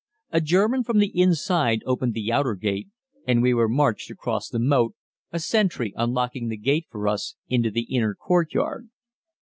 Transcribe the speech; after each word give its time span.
A 0.31 0.41
German 0.41 0.83
from 0.83 0.97
the 0.97 1.15
inside 1.15 1.83
opened 1.85 2.15
the 2.15 2.31
outer 2.31 2.55
gate, 2.55 2.87
and 3.27 3.39
we 3.39 3.53
were 3.53 3.69
marched 3.69 4.09
across 4.09 4.49
the 4.49 4.57
moat, 4.57 4.95
a 5.31 5.37
sentry 5.39 5.93
unlocking 5.95 6.47
the 6.49 6.57
gate 6.57 6.87
for 6.89 7.07
us, 7.07 7.35
into 7.49 7.69
the 7.69 7.83
inner 7.83 8.15
courtyard. 8.15 8.89